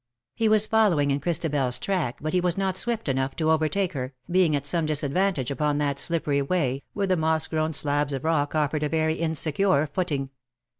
[0.01, 0.03] ^^
[0.33, 4.15] He was following in Christabel^s track, but he was not swift enough to overtake her,
[4.31, 8.55] being at some disadvantage upon that slippery way, where the moss grown slabs of rock
[8.55, 10.31] offered a very insecure footing.